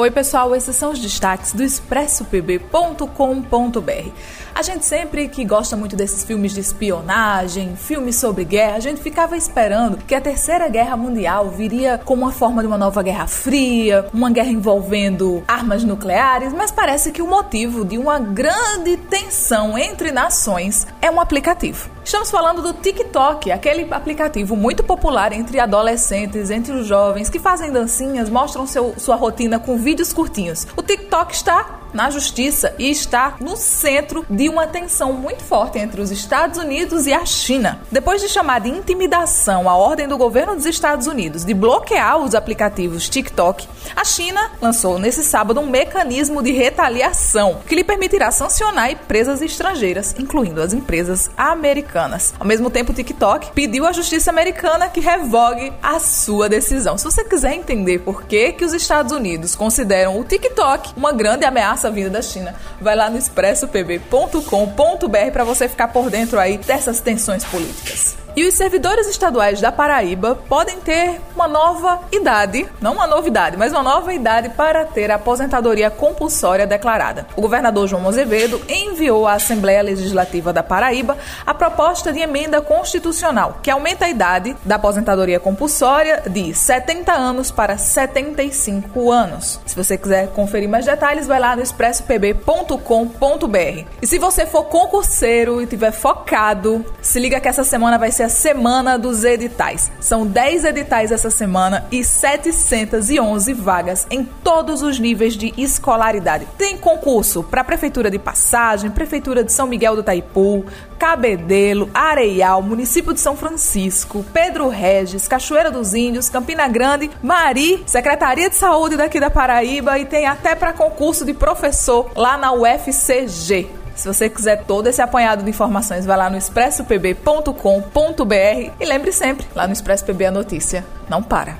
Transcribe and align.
Oi, 0.00 0.10
pessoal, 0.10 0.56
esses 0.56 0.74
são 0.76 0.92
os 0.92 0.98
destaques 0.98 1.52
do 1.52 1.62
expressopb.com.br. 1.62 4.10
A 4.54 4.62
gente 4.62 4.86
sempre 4.86 5.28
que 5.28 5.44
gosta 5.44 5.76
muito 5.76 5.94
desses 5.94 6.24
filmes 6.24 6.54
de 6.54 6.60
espionagem, 6.60 7.76
filmes 7.76 8.16
sobre 8.16 8.46
guerra, 8.46 8.76
a 8.76 8.80
gente 8.80 9.02
ficava 9.02 9.36
esperando 9.36 9.98
que 9.98 10.14
a 10.14 10.20
Terceira 10.20 10.70
Guerra 10.70 10.96
Mundial 10.96 11.50
viria 11.50 12.00
como 12.02 12.22
uma 12.22 12.32
forma 12.32 12.62
de 12.62 12.66
uma 12.66 12.78
nova 12.78 13.02
Guerra 13.02 13.26
Fria, 13.26 14.06
uma 14.10 14.30
guerra 14.30 14.48
envolvendo 14.48 15.44
armas 15.46 15.84
nucleares, 15.84 16.54
mas 16.54 16.70
parece 16.70 17.12
que 17.12 17.20
o 17.20 17.26
motivo 17.26 17.84
de 17.84 17.98
uma 17.98 18.18
grande 18.18 18.96
tensão 18.96 19.76
entre 19.76 20.10
nações 20.10 20.86
é 21.02 21.10
um 21.10 21.20
aplicativo. 21.20 21.90
Estamos 22.04 22.30
falando 22.30 22.62
do 22.62 22.72
TikTok, 22.72 23.50
aquele 23.52 23.86
aplicativo 23.92 24.56
muito 24.56 24.82
popular 24.82 25.32
entre 25.32 25.60
adolescentes, 25.60 26.50
entre 26.50 26.72
os 26.72 26.86
jovens 26.86 27.28
que 27.28 27.38
fazem 27.38 27.70
dancinhas, 27.70 28.28
mostram 28.28 28.66
seu, 28.66 28.94
sua 28.98 29.16
rotina 29.16 29.58
com 29.58 29.76
vídeos 29.76 30.12
curtinhos. 30.12 30.66
O 30.76 30.82
TikTok 30.82 31.34
está 31.34 31.79
na 31.92 32.10
justiça 32.10 32.74
e 32.78 32.90
está 32.90 33.36
no 33.40 33.56
centro 33.56 34.24
de 34.28 34.48
uma 34.48 34.66
tensão 34.66 35.12
muito 35.12 35.42
forte 35.42 35.78
entre 35.78 36.00
os 36.00 36.10
Estados 36.10 36.58
Unidos 36.58 37.06
e 37.06 37.12
a 37.12 37.24
China. 37.24 37.80
Depois 37.90 38.20
de 38.20 38.28
chamar 38.28 38.60
de 38.60 38.68
intimidação 38.68 39.68
a 39.68 39.76
ordem 39.76 40.08
do 40.08 40.18
governo 40.18 40.54
dos 40.54 40.66
Estados 40.66 41.06
Unidos 41.06 41.44
de 41.44 41.54
bloquear 41.54 42.18
os 42.18 42.34
aplicativos 42.34 43.08
TikTok, 43.08 43.66
a 43.94 44.04
China 44.04 44.50
lançou 44.60 44.98
nesse 44.98 45.24
sábado 45.24 45.60
um 45.60 45.66
mecanismo 45.66 46.42
de 46.42 46.52
retaliação 46.52 47.60
que 47.66 47.74
lhe 47.74 47.84
permitirá 47.84 48.30
sancionar 48.30 48.90
empresas 48.90 49.42
estrangeiras, 49.42 50.14
incluindo 50.18 50.60
as 50.60 50.72
empresas 50.72 51.30
americanas. 51.36 52.34
Ao 52.38 52.46
mesmo 52.46 52.70
tempo, 52.70 52.92
o 52.92 52.94
TikTok 52.94 53.52
pediu 53.52 53.86
à 53.86 53.92
justiça 53.92 54.30
americana 54.30 54.88
que 54.88 55.00
revogue 55.00 55.72
a 55.82 55.98
sua 55.98 56.48
decisão. 56.48 56.98
Se 56.98 57.04
você 57.04 57.24
quiser 57.24 57.54
entender 57.54 58.00
por 58.00 58.24
que, 58.24 58.52
que 58.52 58.64
os 58.64 58.72
Estados 58.72 59.12
Unidos 59.12 59.54
consideram 59.54 60.18
o 60.18 60.24
TikTok 60.24 60.92
uma 60.96 61.12
grande 61.12 61.44
ameaça 61.44 61.79
massa 61.80 61.90
vinda 61.90 62.10
da 62.10 62.22
China. 62.22 62.54
Vai 62.80 62.94
lá 62.94 63.08
no 63.08 63.16
expressopb.com.br 63.16 65.32
para 65.32 65.44
você 65.44 65.68
ficar 65.68 65.88
por 65.88 66.10
dentro 66.10 66.38
aí 66.38 66.58
dessas 66.58 67.00
tensões 67.00 67.44
políticas. 67.44 68.16
E 68.36 68.46
os 68.46 68.54
servidores 68.54 69.08
estaduais 69.08 69.60
da 69.60 69.72
Paraíba 69.72 70.36
podem 70.48 70.78
ter 70.80 71.20
uma 71.34 71.48
nova 71.48 72.00
idade, 72.12 72.68
não 72.80 72.94
uma 72.94 73.06
novidade, 73.06 73.56
mas 73.56 73.72
uma 73.72 73.82
nova 73.82 74.12
idade 74.12 74.50
para 74.50 74.84
ter 74.84 75.10
a 75.10 75.16
aposentadoria 75.16 75.90
compulsória 75.90 76.66
declarada. 76.66 77.26
O 77.36 77.40
governador 77.40 77.88
João 77.88 78.08
Azevedo 78.08 78.60
enviou 78.68 79.26
à 79.26 79.34
Assembleia 79.34 79.82
Legislativa 79.82 80.52
da 80.52 80.62
Paraíba 80.62 81.18
a 81.44 81.52
proposta 81.52 82.12
de 82.12 82.20
emenda 82.20 82.60
constitucional 82.60 83.58
que 83.62 83.70
aumenta 83.70 84.04
a 84.04 84.08
idade 84.08 84.56
da 84.64 84.76
aposentadoria 84.76 85.40
compulsória 85.40 86.22
de 86.26 86.54
70 86.54 87.12
anos 87.12 87.50
para 87.50 87.76
75 87.76 89.10
anos. 89.10 89.60
Se 89.66 89.74
você 89.74 89.98
quiser 89.98 90.28
conferir 90.28 90.68
mais 90.68 90.84
detalhes, 90.84 91.26
vai 91.26 91.40
lá 91.40 91.56
no 91.56 91.62
expressopb.com.br. 91.62 93.84
E 94.02 94.06
se 94.06 94.18
você 94.18 94.46
for 94.46 94.64
concurseiro 94.64 95.60
e 95.60 95.66
tiver 95.66 95.92
focado, 95.92 96.84
se 97.00 97.18
liga 97.18 97.40
que 97.40 97.48
essa 97.48 97.64
semana 97.64 97.98
vai 97.98 98.10
ser 98.10 98.19
ser 98.20 98.24
a 98.24 98.28
semana 98.28 98.98
dos 98.98 99.24
editais. 99.24 99.90
São 100.00 100.26
10 100.26 100.64
editais 100.64 101.10
essa 101.10 101.30
semana 101.30 101.86
e 101.90 102.04
711 102.04 103.54
vagas 103.54 104.06
em 104.10 104.24
todos 104.24 104.82
os 104.82 104.98
níveis 104.98 105.34
de 105.34 105.54
escolaridade. 105.56 106.46
Tem 106.58 106.76
concurso 106.76 107.42
para 107.42 107.64
Prefeitura 107.64 108.10
de 108.10 108.18
Passagem, 108.18 108.90
Prefeitura 108.90 109.42
de 109.42 109.52
São 109.52 109.66
Miguel 109.66 109.96
do 109.96 110.02
Taipu, 110.02 110.64
Cabedelo, 110.98 111.88
Areial, 111.94 112.60
município 112.60 113.14
de 113.14 113.20
São 113.20 113.36
Francisco, 113.36 114.24
Pedro 114.34 114.68
Regis, 114.68 115.26
Cachoeira 115.26 115.70
dos 115.70 115.94
Índios, 115.94 116.28
Campina 116.28 116.68
Grande, 116.68 117.10
Mari, 117.22 117.82
Secretaria 117.86 118.50
de 118.50 118.56
Saúde 118.56 118.96
daqui 118.96 119.18
da 119.18 119.30
Paraíba 119.30 119.98
e 119.98 120.04
tem 120.04 120.26
até 120.26 120.54
para 120.54 120.74
concurso 120.74 121.24
de 121.24 121.32
professor 121.32 122.10
lá 122.14 122.36
na 122.36 122.52
UFCG. 122.52 123.79
Se 124.00 124.08
você 124.08 124.30
quiser 124.30 124.64
todo 124.64 124.86
esse 124.86 125.02
apanhado 125.02 125.44
de 125.44 125.50
informações, 125.50 126.06
vai 126.06 126.16
lá 126.16 126.30
no 126.30 126.38
expressopb.com.br 126.38 128.72
e 128.80 128.84
lembre 128.86 129.12
sempre, 129.12 129.46
lá 129.54 129.66
no 129.66 129.74
Expresso 129.74 130.06
PB 130.06 130.24
a 130.24 130.30
notícia 130.30 130.86
não 131.06 131.22
para. 131.22 131.58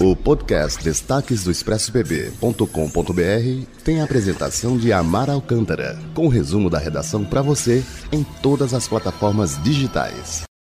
O 0.00 0.16
podcast 0.16 0.82
Destaques 0.82 1.44
do 1.44 1.50
ExpressoPB.com.br 1.50 3.66
tem 3.84 4.00
a 4.00 4.04
apresentação 4.04 4.78
de 4.78 4.94
Amar 4.94 5.28
Alcântara, 5.28 5.98
com 6.14 6.24
o 6.24 6.30
resumo 6.30 6.70
da 6.70 6.78
redação 6.78 7.22
para 7.22 7.42
você 7.42 7.84
em 8.10 8.24
todas 8.40 8.72
as 8.72 8.88
plataformas 8.88 9.62
digitais. 9.62 10.46